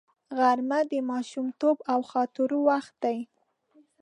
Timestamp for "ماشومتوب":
1.11-1.77